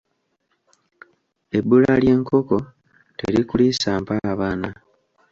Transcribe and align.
Ebbula 1.57 1.91
ly’enkoko, 2.01 2.57
terikuliisa 3.17 3.89
mpaabaana. 4.03 4.69